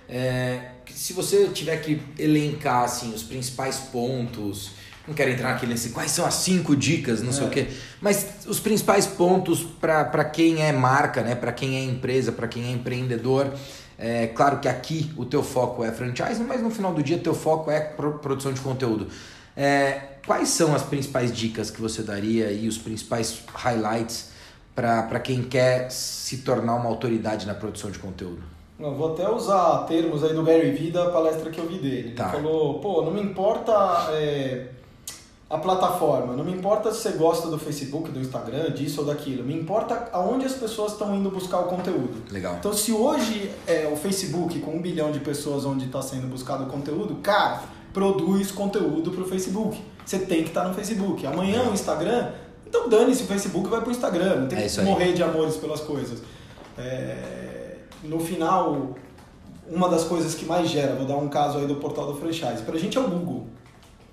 É, 0.07 0.71
se 0.93 1.13
você 1.13 1.47
tiver 1.47 1.77
que 1.77 2.01
elencar 2.17 2.83
assim, 2.83 3.13
os 3.13 3.23
principais 3.23 3.77
pontos, 3.77 4.71
não 5.07 5.13
quero 5.13 5.31
entrar 5.31 5.51
aqui 5.55 5.65
nesse 5.65 5.89
quais 5.89 6.11
são 6.11 6.25
as 6.25 6.35
cinco 6.35 6.75
dicas, 6.75 7.21
não 7.21 7.31
sei 7.31 7.43
É. 7.43 7.47
o 7.47 7.49
quê, 7.49 7.67
mas 8.01 8.27
os 8.47 8.59
principais 8.59 9.05
pontos 9.05 9.61
para 9.79 10.23
quem 10.25 10.61
é 10.63 10.71
marca, 10.71 11.21
né, 11.21 11.35
para 11.35 11.51
quem 11.51 11.75
é 11.77 11.83
empresa, 11.83 12.31
para 12.31 12.47
quem 12.47 12.65
é 12.65 12.71
empreendedor. 12.71 13.51
É 13.97 14.27
claro 14.27 14.59
que 14.59 14.67
aqui 14.67 15.11
o 15.15 15.23
teu 15.25 15.41
foco 15.41 15.83
é 15.83 15.91
franchise, 15.91 16.41
mas 16.43 16.61
no 16.61 16.69
final 16.69 16.93
do 16.93 17.01
dia 17.01 17.17
teu 17.17 17.33
foco 17.33 17.71
é 17.71 17.79
pro- 17.79 18.19
produção 18.19 18.51
de 18.51 18.59
conteúdo. 18.59 19.07
É, 19.55 20.01
quais 20.25 20.49
são 20.49 20.75
as 20.75 20.83
principais 20.83 21.31
dicas 21.31 21.71
que 21.71 21.79
você 21.79 22.03
daria 22.03 22.51
e 22.51 22.67
os 22.67 22.77
principais 22.77 23.39
highlights 23.53 24.29
para 24.75 25.19
quem 25.21 25.41
quer 25.43 25.89
se 25.89 26.37
tornar 26.39 26.75
uma 26.75 26.89
autoridade 26.89 27.45
na 27.47 27.53
produção 27.53 27.89
de 27.89 27.97
conteúdo? 27.99 28.43
Não, 28.77 28.93
vou 28.93 29.13
até 29.13 29.29
usar 29.29 29.85
termos 29.87 30.23
aí 30.23 30.33
do 30.33 30.43
Gary 30.43 30.71
Vee 30.71 30.91
da 30.91 31.09
palestra 31.09 31.49
que 31.49 31.59
eu 31.59 31.65
vi 31.65 31.77
dele. 31.77 32.11
Tá. 32.11 32.33
Ele 32.33 32.43
falou, 32.43 32.79
pô, 32.79 33.01
não 33.01 33.11
me 33.11 33.21
importa 33.21 33.71
é, 34.11 34.67
a 35.49 35.57
plataforma, 35.57 36.33
não 36.33 36.43
me 36.43 36.51
importa 36.51 36.91
se 36.91 37.01
você 37.01 37.11
gosta 37.11 37.47
do 37.47 37.57
Facebook, 37.57 38.11
do 38.11 38.19
Instagram, 38.19 38.71
disso 38.71 39.01
ou 39.01 39.07
daquilo, 39.07 39.43
me 39.43 39.53
importa 39.53 40.09
aonde 40.11 40.45
as 40.45 40.53
pessoas 40.53 40.91
estão 40.91 41.15
indo 41.15 41.29
buscar 41.29 41.59
o 41.59 41.63
conteúdo. 41.65 42.15
Legal. 42.31 42.55
Então, 42.59 42.73
se 42.73 42.91
hoje 42.91 43.49
é 43.65 43.89
o 43.91 43.95
Facebook 43.95 44.59
com 44.59 44.71
um 44.71 44.81
bilhão 44.81 45.11
de 45.11 45.19
pessoas 45.19 45.65
onde 45.65 45.85
está 45.85 46.01
sendo 46.01 46.27
buscado 46.27 46.65
o 46.65 46.67
conteúdo, 46.67 47.15
cara, 47.21 47.61
produz 47.93 48.51
conteúdo 48.51 49.11
para 49.11 49.21
o 49.21 49.25
Facebook. 49.25 49.81
Você 50.05 50.19
tem 50.19 50.43
que 50.43 50.49
estar 50.49 50.67
no 50.67 50.73
Facebook. 50.73 51.25
Amanhã 51.25 51.63
o 51.69 51.73
Instagram, 51.73 52.31
então 52.67 52.89
dane-se 52.89 53.23
o 53.23 53.25
Facebook 53.25 53.69
vai 53.69 53.79
para 53.79 53.89
o 53.89 53.91
Instagram. 53.91 54.35
Não 54.41 54.47
tem 54.47 54.59
É 54.59 54.67
que 54.67 54.79
aí. 54.79 54.85
morrer 54.85 55.13
de 55.13 55.23
amores 55.23 55.55
pelas 55.55 55.79
coisas. 55.79 56.21
É, 56.77 57.54
no 58.07 58.19
final, 58.19 58.95
uma 59.69 59.89
das 59.89 60.03
coisas 60.03 60.35
que 60.35 60.45
mais 60.45 60.69
gera, 60.69 60.95
vou 60.95 61.05
dar 61.05 61.17
um 61.17 61.27
caso 61.27 61.57
aí 61.57 61.67
do 61.67 61.75
portal 61.75 62.11
do 62.11 62.19
franchise, 62.19 62.63
para 62.63 62.75
a 62.75 62.79
gente 62.79 62.97
é 62.97 63.01
o 63.01 63.07
Google. 63.07 63.47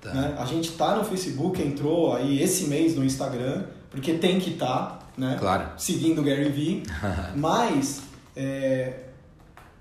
Tá. 0.00 0.12
Né? 0.12 0.34
A 0.38 0.44
gente 0.44 0.72
tá 0.72 0.96
no 0.96 1.04
Facebook, 1.04 1.62
entrou 1.62 2.14
aí 2.14 2.42
esse 2.42 2.64
mês 2.64 2.96
no 2.96 3.04
Instagram, 3.04 3.64
porque 3.90 4.14
tem 4.14 4.40
que 4.40 4.50
estar, 4.50 5.10
né? 5.16 5.36
Claro. 5.38 5.70
Seguindo 5.76 6.20
o 6.20 6.24
Gary 6.24 6.48
Vee. 6.48 6.82
Mas 7.36 8.02
é, 8.34 8.94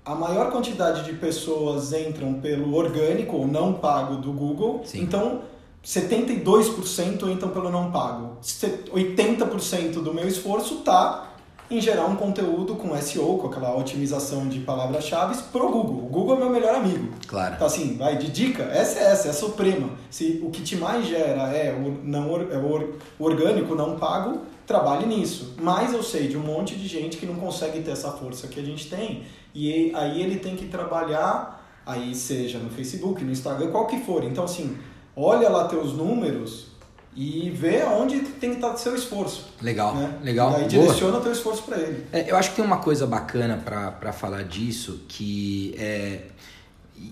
a 0.04 0.14
maior 0.14 0.50
quantidade 0.50 1.04
de 1.04 1.14
pessoas 1.14 1.92
entram 1.92 2.34
pelo 2.34 2.74
orgânico 2.74 3.36
ou 3.36 3.46
não 3.46 3.72
pago 3.72 4.16
do 4.16 4.32
Google. 4.32 4.82
Sim. 4.84 5.02
Então, 5.02 5.42
72% 5.84 7.28
entram 7.28 7.48
pelo 7.50 7.70
não 7.70 7.90
pago. 7.90 8.36
80% 8.42 9.94
do 9.94 10.14
meu 10.14 10.28
esforço 10.28 10.74
está 10.74 11.31
em 11.70 11.80
gerar 11.80 12.06
um 12.06 12.16
conteúdo 12.16 12.74
com 12.76 12.96
SEO, 13.00 13.38
com 13.38 13.46
aquela 13.46 13.74
otimização 13.76 14.48
de 14.48 14.60
palavras-chave 14.60 15.40
pro 15.50 15.70
Google. 15.70 16.04
O 16.04 16.08
Google 16.08 16.36
é 16.36 16.38
meu 16.40 16.50
melhor 16.50 16.74
amigo. 16.74 17.08
Claro. 17.26 17.54
Então 17.54 17.66
assim, 17.66 17.96
vai 17.96 18.16
de 18.16 18.30
dica, 18.30 18.64
essa 18.64 18.98
é 18.98 19.04
essa, 19.04 19.28
é 19.28 19.30
a 19.30 19.34
suprema. 19.34 19.90
Se 20.10 20.40
o 20.44 20.50
que 20.50 20.62
te 20.62 20.76
mais 20.76 21.06
gera 21.06 21.54
é 21.54 21.72
o, 21.72 22.04
não, 22.04 22.36
é 22.36 22.56
o 22.56 22.94
orgânico, 23.18 23.74
não 23.74 23.96
pago, 23.96 24.42
trabalhe 24.66 25.06
nisso. 25.06 25.54
Mas 25.60 25.92
eu 25.92 26.02
sei 26.02 26.28
de 26.28 26.36
um 26.36 26.42
monte 26.42 26.74
de 26.76 26.86
gente 26.86 27.16
que 27.16 27.26
não 27.26 27.36
consegue 27.36 27.80
ter 27.80 27.92
essa 27.92 28.10
força 28.10 28.48
que 28.48 28.60
a 28.60 28.64
gente 28.64 28.88
tem. 28.88 29.22
E 29.54 29.92
aí 29.94 30.20
ele 30.20 30.38
tem 30.38 30.56
que 30.56 30.66
trabalhar, 30.66 31.66
aí 31.86 32.14
seja 32.14 32.58
no 32.58 32.70
Facebook, 32.70 33.24
no 33.24 33.32
Instagram, 33.32 33.70
qual 33.70 33.86
que 33.86 34.00
for. 34.00 34.24
Então 34.24 34.44
assim, 34.44 34.76
olha 35.16 35.48
lá 35.48 35.68
teus 35.68 35.92
números 35.92 36.71
e 37.14 37.50
vê 37.50 37.82
aonde 37.82 38.20
tem 38.20 38.50
que 38.50 38.56
estar 38.56 38.76
seu 38.76 38.94
esforço. 38.94 39.50
Legal, 39.60 39.94
né? 39.94 40.18
legal. 40.22 40.62
E 40.62 40.66
direciona 40.66 41.18
o 41.18 41.20
teu 41.20 41.32
esforço 41.32 41.62
para 41.62 41.78
ele. 41.78 42.06
É, 42.12 42.30
eu 42.30 42.36
acho 42.36 42.50
que 42.50 42.56
tem 42.56 42.64
uma 42.64 42.78
coisa 42.78 43.06
bacana 43.06 43.56
para 43.56 44.12
falar 44.12 44.44
disso, 44.44 45.02
que 45.08 45.74
é... 45.78 46.22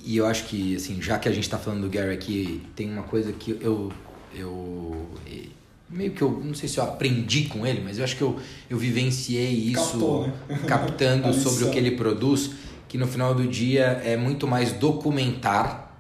E 0.05 0.17
eu 0.17 0.25
acho 0.25 0.45
que, 0.45 0.77
assim, 0.77 1.03
já 1.03 1.19
que 1.19 1.29
a 1.29 1.33
gente 1.33 1.45
está 1.45 1.59
falando 1.59 1.83
do 1.83 1.91
Gary 1.91 2.15
aqui, 2.15 2.63
tem 2.75 2.91
uma 2.91 3.03
coisa 3.03 3.33
que 3.33 3.59
eu... 3.61 3.93
eu 4.35 5.07
meio 5.89 6.13
que 6.13 6.23
eu 6.23 6.31
não 6.45 6.55
sei 6.55 6.69
se 6.69 6.79
eu 6.79 6.85
aprendi 6.85 7.47
com 7.47 7.67
ele, 7.67 7.83
mas 7.83 7.99
eu 7.99 8.05
acho 8.05 8.17
que 8.17 8.23
eu, 8.23 8.39
eu 8.71 8.79
vivenciei 8.79 9.51
isso 9.51 9.91
Captou, 9.91 10.29
né? 10.29 10.61
captando 10.67 11.35
sobre 11.35 11.65
o 11.65 11.71
que 11.71 11.77
ele 11.77 11.91
produz, 11.91 12.53
que 12.89 12.97
no 12.97 13.09
final 13.09 13.35
do 13.35 13.47
dia 13.47 14.01
é 14.05 14.17
muito 14.17 14.47
mais 14.47 14.73
documentar 14.73 15.93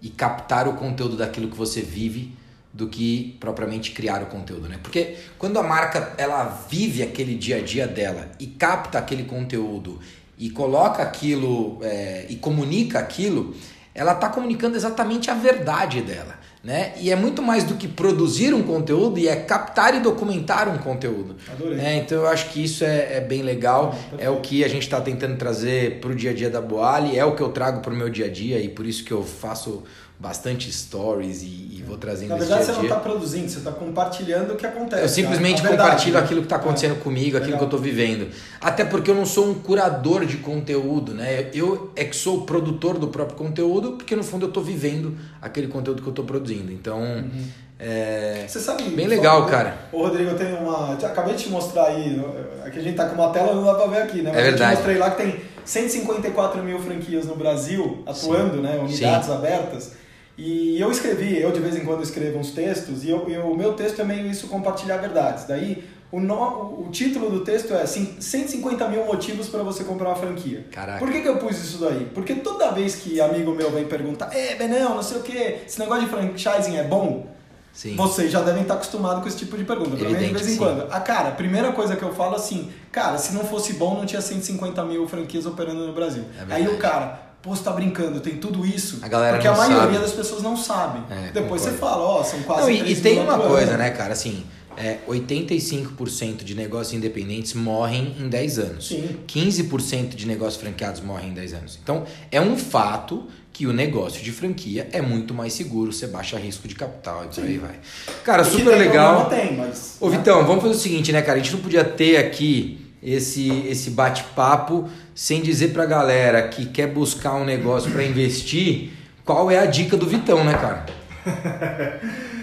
e 0.00 0.08
captar 0.08 0.68
o 0.68 0.74
conteúdo 0.74 1.16
daquilo 1.16 1.48
que 1.48 1.56
você 1.56 1.80
vive 1.80 2.32
do 2.74 2.88
que 2.88 3.36
propriamente 3.38 3.92
criar 3.92 4.20
o 4.20 4.26
conteúdo, 4.26 4.68
né? 4.68 4.80
Porque 4.82 5.14
quando 5.38 5.58
a 5.60 5.62
marca 5.62 6.12
ela 6.18 6.66
vive 6.68 7.04
aquele 7.04 7.36
dia 7.36 7.58
a 7.58 7.60
dia 7.60 7.86
dela 7.86 8.32
e 8.40 8.48
capta 8.48 8.98
aquele 8.98 9.22
conteúdo 9.22 10.00
e 10.36 10.50
coloca 10.50 11.00
aquilo 11.00 11.78
é, 11.82 12.26
e 12.28 12.34
comunica 12.34 12.98
aquilo, 12.98 13.54
ela 13.94 14.12
está 14.12 14.28
comunicando 14.28 14.76
exatamente 14.76 15.30
a 15.30 15.34
verdade 15.34 16.02
dela. 16.02 16.42
Né? 16.64 16.94
E 16.98 17.12
é 17.12 17.16
muito 17.16 17.42
mais 17.42 17.62
do 17.62 17.74
que 17.74 17.86
produzir 17.86 18.54
um 18.54 18.62
conteúdo 18.62 19.18
e 19.18 19.28
é 19.28 19.36
captar 19.36 19.94
e 19.94 20.00
documentar 20.00 20.66
um 20.66 20.78
conteúdo. 20.78 21.36
Adorei. 21.52 21.78
É, 21.78 21.96
então 21.96 22.22
eu 22.22 22.26
acho 22.26 22.48
que 22.50 22.64
isso 22.64 22.82
é, 22.82 23.18
é 23.18 23.20
bem 23.20 23.42
legal, 23.42 23.94
é, 24.18 24.24
é 24.24 24.30
o 24.30 24.40
que 24.40 24.64
a 24.64 24.68
gente 24.68 24.82
está 24.82 24.98
tentando 24.98 25.36
trazer 25.36 26.00
para 26.00 26.10
o 26.10 26.14
dia 26.14 26.30
a 26.30 26.34
dia 26.34 26.48
da 26.48 26.62
Boali, 26.62 27.18
é 27.18 27.24
o 27.24 27.36
que 27.36 27.42
eu 27.42 27.50
trago 27.50 27.82
para 27.82 27.92
o 27.92 27.96
meu 27.96 28.08
dia 28.08 28.24
a 28.24 28.30
dia 28.30 28.58
e 28.58 28.70
por 28.70 28.86
isso 28.86 29.04
que 29.04 29.12
eu 29.12 29.22
faço 29.22 29.84
bastante 30.24 30.72
stories 30.72 31.42
e, 31.42 31.46
e 31.46 31.84
vou 31.86 31.98
trazendo 31.98 32.30
Na 32.30 32.36
verdade, 32.36 32.64
você 32.64 32.72
não 32.72 32.82
está 32.84 32.96
produzindo, 32.96 33.46
você 33.50 33.58
está 33.58 33.70
compartilhando 33.70 34.54
o 34.54 34.56
que 34.56 34.64
acontece. 34.66 35.02
Eu 35.02 35.08
simplesmente 35.10 35.60
verdade, 35.60 35.82
compartilho 35.82 36.14
né? 36.14 36.20
aquilo 36.20 36.40
que 36.40 36.46
está 36.46 36.56
acontecendo 36.56 36.92
É. 36.94 36.98
comigo, 36.98 37.36
aquilo 37.36 37.52
Legal. 37.52 37.58
que 37.58 37.64
eu 37.64 37.78
estou 37.78 37.80
vivendo. 37.80 38.28
Até 38.58 38.86
porque 38.86 39.10
eu 39.10 39.14
não 39.14 39.26
sou 39.26 39.50
um 39.50 39.54
curador 39.54 40.24
de 40.24 40.38
conteúdo, 40.38 41.12
né? 41.12 41.50
Eu 41.52 41.92
é 41.94 42.04
que 42.04 42.16
sou 42.16 42.38
o 42.38 42.42
produtor 42.42 42.98
do 42.98 43.08
próprio 43.08 43.36
conteúdo, 43.36 43.92
porque 43.92 44.16
no 44.16 44.24
fundo 44.24 44.46
eu 44.46 44.48
estou 44.48 44.62
vivendo 44.64 45.14
aquele 45.42 45.68
conteúdo 45.68 46.00
que 46.00 46.08
eu 46.08 46.12
estou 46.12 46.24
produzindo. 46.24 46.72
Então, 46.72 47.00
Uhum. 47.02 47.44
é, 47.78 48.46
Você 48.48 48.60
sabe. 48.60 48.84
Bem 48.84 49.06
legal, 49.06 49.44
cara. 49.46 49.76
Ô, 49.92 50.04
Rodrigo, 50.04 50.30
eu 50.30 50.38
tenho 50.38 50.56
uma. 50.56 50.94
Acabei 50.94 51.34
de 51.34 51.42
te 51.44 51.48
mostrar 51.50 51.88
aí. 51.88 52.18
Aqui 52.64 52.78
a 52.78 52.82
gente 52.82 52.96
tá 52.96 53.06
com 53.10 53.14
uma 53.14 53.28
tela, 53.30 53.54
não 53.54 53.62
dá 53.62 53.74
pra 53.74 53.86
ver 53.88 54.02
aqui, 54.02 54.22
né? 54.22 54.30
Mas 54.32 54.38
É 54.38 54.40
Eu 54.40 54.44
verdade. 54.52 54.70
te 54.72 54.76
mostrei 54.76 54.96
lá 54.98 55.10
que 55.10 55.16
tem 55.22 55.40
154 55.66 56.62
mil 56.62 56.78
franquias 56.78 57.26
no 57.26 57.36
Brasil 57.36 58.02
atuando, 58.06 58.62
né? 58.62 58.78
Unidades 58.82 59.28
abertas. 59.28 59.92
E 60.36 60.80
eu 60.80 60.90
escrevi, 60.90 61.38
eu 61.40 61.52
de 61.52 61.60
vez 61.60 61.76
em 61.76 61.84
quando 61.84 62.02
escrevo 62.02 62.38
uns 62.38 62.50
textos, 62.50 63.04
e 63.04 63.10
eu- 63.10 63.28
eu- 63.28 63.50
o 63.52 63.56
meu 63.56 63.74
texto 63.74 64.00
é 64.00 64.04
meio 64.04 64.26
isso, 64.26 64.48
compartilhar 64.48 64.96
verdades. 64.96 65.44
Daí, 65.44 65.84
o, 66.10 66.18
no- 66.18 66.84
o 66.86 66.88
título 66.90 67.30
do 67.30 67.40
texto 67.44 67.72
é 67.72 67.82
assim, 67.82 68.16
150 68.18 68.88
mil 68.88 69.04
motivos 69.04 69.48
para 69.48 69.62
você 69.62 69.84
comprar 69.84 70.08
uma 70.08 70.16
franquia. 70.16 70.66
Caraca. 70.72 70.98
Por 70.98 71.10
que, 71.12 71.20
que 71.20 71.28
eu 71.28 71.36
pus 71.38 71.56
isso 71.62 71.78
daí? 71.78 72.08
Porque 72.12 72.34
toda 72.34 72.72
vez 72.72 72.96
que 72.96 73.20
amigo 73.20 73.52
meu 73.52 73.70
vem 73.70 73.84
perguntar, 73.84 74.34
é, 74.34 74.56
Benão, 74.56 74.96
não 74.96 75.02
sei 75.04 75.18
o 75.18 75.22
que, 75.22 75.36
esse 75.66 75.78
negócio 75.78 76.04
de 76.04 76.10
franchising 76.10 76.76
é 76.78 76.82
bom? 76.84 77.32
sim. 77.72 77.96
Vocês 77.96 78.30
já 78.30 78.40
devem 78.40 78.62
estar 78.62 78.74
acostumados 78.74 79.20
com 79.22 79.28
esse 79.28 79.36
tipo 79.38 79.56
de 79.56 79.64
pergunta. 79.64 79.90
Mim, 79.96 80.14
de 80.14 80.14
vez 80.32 80.46
em 80.46 80.50
sim. 80.52 80.56
quando. 80.58 80.86
Ah, 80.92 81.00
cara, 81.00 81.30
a 81.30 81.32
primeira 81.32 81.72
coisa 81.72 81.96
que 81.96 82.04
eu 82.04 82.14
falo 82.14 82.36
assim, 82.36 82.70
cara, 82.92 83.18
se 83.18 83.34
não 83.34 83.42
fosse 83.44 83.72
bom, 83.72 83.96
não 83.96 84.06
tinha 84.06 84.20
150 84.22 84.84
mil 84.84 85.08
franquias 85.08 85.44
operando 85.44 85.84
no 85.84 85.92
Brasil. 85.92 86.22
É. 86.48 86.54
Aí 86.54 86.68
o 86.68 86.78
cara, 86.78 87.20
pô, 87.44 87.54
você 87.54 87.62
tá 87.62 87.72
brincando, 87.72 88.18
tem 88.20 88.36
tudo 88.36 88.64
isso. 88.64 89.00
A 89.02 89.08
galera 89.08 89.36
Porque 89.36 89.46
a 89.46 89.54
maioria 89.54 89.82
sabe. 89.82 89.98
das 89.98 90.12
pessoas 90.12 90.42
não 90.42 90.56
sabem. 90.56 91.02
É, 91.10 91.30
Depois 91.30 91.60
concordo. 91.60 91.60
você 91.60 91.70
fala, 91.72 92.02
ó, 92.02 92.24
são 92.24 92.42
quase 92.42 92.62
Não, 92.62 92.70
e, 92.70 92.76
e 92.76 92.96
3 92.96 93.00
tem 93.02 93.20
uma 93.20 93.38
coisa, 93.38 93.76
né, 93.76 93.90
cara? 93.90 94.14
Assim, 94.14 94.42
é, 94.78 94.98
85% 95.06 96.42
de 96.42 96.54
negócios 96.54 96.94
independentes 96.94 97.52
morrem 97.52 98.16
em 98.18 98.28
10 98.28 98.58
anos. 98.58 98.88
Sim. 98.88 99.18
15% 99.28 100.14
de 100.14 100.26
negócios 100.26 100.60
franqueados 100.60 101.02
morrem 101.02 101.30
em 101.30 101.34
10 101.34 101.54
anos. 101.54 101.78
Então, 101.82 102.04
é 102.32 102.40
um 102.40 102.56
fato 102.56 103.28
que 103.52 103.66
o 103.66 103.72
negócio 103.72 104.20
de 104.22 104.32
franquia 104.32 104.88
é 104.90 105.00
muito 105.00 105.32
mais 105.32 105.52
seguro, 105.52 105.92
você 105.92 106.08
baixa 106.08 106.36
risco 106.38 106.66
de 106.66 106.74
capital 106.74 107.26
e 107.26 107.34
por 107.34 107.44
aí 107.44 107.58
vai. 107.58 107.78
Cara, 108.24 108.42
que 108.42 108.50
super 108.50 108.76
legal. 108.76 109.26
Tem, 109.26 109.54
mas. 109.54 109.96
Ô 110.00 110.08
né? 110.08 110.16
Vitão, 110.16 110.44
vamos 110.44 110.62
fazer 110.62 110.74
o 110.74 110.78
seguinte, 110.78 111.12
né, 111.12 111.22
cara? 111.22 111.38
A 111.38 111.42
gente 111.42 111.52
não 111.52 111.60
podia 111.60 111.84
ter 111.84 112.16
aqui 112.16 112.83
esse, 113.04 113.66
esse 113.68 113.90
bate-papo 113.90 114.88
sem 115.14 115.42
dizer 115.42 115.72
pra 115.72 115.84
galera 115.84 116.48
que 116.48 116.66
quer 116.66 116.86
buscar 116.86 117.34
um 117.34 117.44
negócio 117.44 117.90
pra 117.92 118.02
investir, 118.02 118.92
qual 119.24 119.50
é 119.50 119.58
a 119.58 119.66
dica 119.66 119.96
do 119.96 120.06
Vitão, 120.06 120.42
né, 120.42 120.54
cara? 120.54 120.86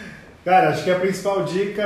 Cara, 0.44 0.70
acho 0.70 0.84
que 0.84 0.90
a 0.90 1.00
principal 1.00 1.44
dica 1.44 1.84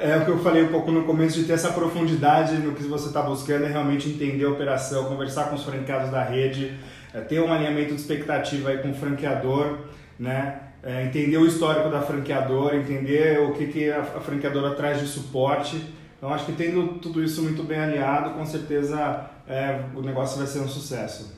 é 0.00 0.16
o 0.16 0.24
que 0.24 0.30
eu 0.30 0.38
falei 0.38 0.62
um 0.62 0.68
pouco 0.68 0.92
no 0.92 1.02
começo, 1.02 1.40
de 1.40 1.44
ter 1.44 1.54
essa 1.54 1.72
profundidade 1.72 2.54
no 2.58 2.72
que 2.72 2.84
você 2.84 3.08
está 3.08 3.20
buscando, 3.20 3.64
é 3.64 3.68
realmente 3.68 4.08
entender 4.08 4.44
a 4.44 4.50
operação, 4.50 5.06
conversar 5.06 5.48
com 5.48 5.56
os 5.56 5.64
franqueados 5.64 6.08
da 6.08 6.22
rede, 6.22 6.72
é, 7.12 7.20
ter 7.20 7.40
um 7.40 7.52
alinhamento 7.52 7.92
de 7.92 8.00
expectativa 8.00 8.70
aí 8.70 8.78
com 8.78 8.92
o 8.92 8.94
franqueador, 8.94 9.78
né? 10.16 10.60
É, 10.84 11.04
entender 11.04 11.36
o 11.36 11.46
histórico 11.46 11.88
da 11.88 12.00
franqueadora, 12.00 12.76
entender 12.76 13.40
o 13.40 13.52
que, 13.54 13.66
que 13.66 13.90
a, 13.90 14.02
a 14.02 14.20
franqueadora 14.20 14.76
traz 14.76 15.00
de 15.00 15.08
suporte. 15.08 15.84
Então, 16.24 16.32
acho 16.32 16.46
que 16.46 16.52
tendo 16.52 16.94
tudo 17.02 17.22
isso 17.22 17.42
muito 17.42 17.62
bem 17.62 17.78
alinhado, 17.78 18.30
com 18.30 18.46
certeza 18.46 19.26
é, 19.46 19.80
o 19.94 20.00
negócio 20.00 20.38
vai 20.38 20.46
ser 20.46 20.60
um 20.60 20.68
sucesso. 20.68 21.30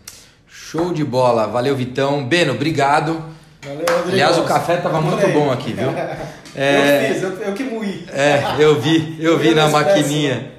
Show 0.46 0.92
de 0.92 1.02
bola, 1.02 1.48
valeu 1.48 1.74
Vitão. 1.74 2.24
Beno, 2.24 2.52
obrigado. 2.52 3.20
Valeu, 3.64 3.84
Rodrigo. 3.84 4.10
Aliás, 4.12 4.38
o 4.38 4.44
café 4.44 4.76
tava 4.76 5.00
muito 5.00 5.26
bom 5.32 5.50
aqui, 5.50 5.72
viu? 5.72 5.88
Eu 6.56 7.14
fiz, 7.14 7.22
eu, 7.22 7.30
eu 7.42 7.52
que 7.52 7.64
moí. 7.64 8.06
É, 8.10 8.42
eu 8.58 8.80
vi, 8.80 9.18
eu 9.20 9.38
vi 9.38 9.48
Eu 9.48 9.56
na 9.56 9.68
maquininha. 9.68 10.52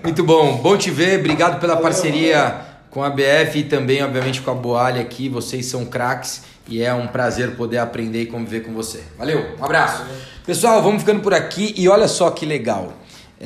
Muito 0.00 0.22
bom, 0.22 0.58
bom 0.58 0.76
te 0.76 0.92
ver, 0.92 1.18
obrigado 1.18 1.58
pela 1.58 1.74
Valeu, 1.74 1.90
parceria 1.90 2.60
com 2.88 3.02
a 3.02 3.10
BF 3.10 3.58
e 3.58 3.64
também, 3.64 4.00
obviamente, 4.00 4.40
com 4.42 4.52
a 4.52 4.54
Boalha 4.54 5.00
aqui. 5.00 5.28
Vocês 5.28 5.66
são 5.66 5.86
craques 5.86 6.44
e 6.68 6.80
é 6.80 6.94
um 6.94 7.08
prazer 7.08 7.56
poder 7.56 7.78
aprender 7.78 8.22
e 8.22 8.26
conviver 8.26 8.60
com 8.60 8.72
você. 8.72 9.02
Valeu, 9.18 9.56
um 9.58 9.64
abraço. 9.64 10.04
Pessoal, 10.46 10.80
vamos 10.80 11.02
ficando 11.02 11.20
por 11.20 11.34
aqui 11.34 11.74
e 11.76 11.88
olha 11.88 12.06
só 12.06 12.30
que 12.30 12.46
legal. 12.46 12.92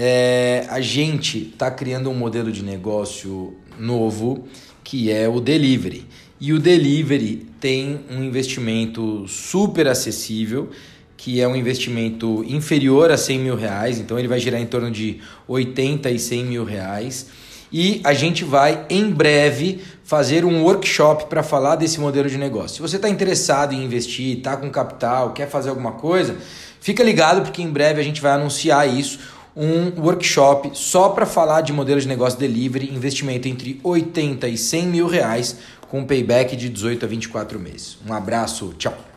É, 0.00 0.64
a 0.68 0.80
gente 0.80 1.38
está 1.38 1.72
criando 1.72 2.08
um 2.08 2.14
modelo 2.14 2.52
de 2.52 2.62
negócio 2.62 3.56
novo 3.76 4.44
que 4.84 5.10
é 5.10 5.28
o 5.28 5.40
delivery. 5.40 6.06
E 6.40 6.52
o 6.52 6.60
delivery 6.60 7.44
tem 7.58 7.98
um 8.08 8.22
investimento 8.22 9.26
super 9.26 9.88
acessível, 9.88 10.70
que 11.16 11.40
é 11.40 11.48
um 11.48 11.56
investimento 11.56 12.44
inferior 12.46 13.10
a 13.10 13.16
100 13.16 13.38
mil 13.40 13.56
reais, 13.56 13.98
então 13.98 14.16
ele 14.16 14.28
vai 14.28 14.38
girar 14.38 14.60
em 14.60 14.66
torno 14.66 14.88
de 14.88 15.18
80 15.48 16.08
e 16.10 16.18
100 16.20 16.44
mil 16.44 16.64
reais. 16.64 17.26
E 17.72 18.00
a 18.04 18.14
gente 18.14 18.44
vai 18.44 18.86
em 18.88 19.10
breve 19.10 19.80
fazer 20.04 20.44
um 20.44 20.62
workshop 20.62 21.26
para 21.26 21.42
falar 21.42 21.74
desse 21.74 21.98
modelo 21.98 22.30
de 22.30 22.38
negócio. 22.38 22.76
Se 22.76 22.80
você 22.80 22.96
está 22.96 23.08
interessado 23.08 23.74
em 23.74 23.84
investir, 23.84 24.38
está 24.38 24.56
com 24.56 24.70
capital, 24.70 25.32
quer 25.32 25.50
fazer 25.50 25.70
alguma 25.70 25.92
coisa, 25.92 26.36
fica 26.80 27.02
ligado 27.02 27.42
porque 27.42 27.60
em 27.60 27.68
breve 27.68 28.00
a 28.00 28.04
gente 28.04 28.22
vai 28.22 28.30
anunciar 28.30 28.88
isso 28.88 29.36
um 29.58 30.00
workshop 30.00 30.70
só 30.74 31.08
para 31.08 31.26
falar 31.26 31.62
de 31.62 31.72
modelo 31.72 32.00
de 32.00 32.06
negócio 32.06 32.38
delivery, 32.38 32.94
investimento 32.94 33.48
entre 33.48 33.80
80 33.82 34.46
e 34.46 34.56
100 34.56 34.86
mil 34.86 35.06
reais, 35.08 35.58
com 35.88 36.04
payback 36.04 36.54
de 36.54 36.68
18 36.68 37.04
a 37.04 37.08
24 37.08 37.58
meses. 37.58 37.98
Um 38.06 38.12
abraço, 38.12 38.72
tchau! 38.78 38.98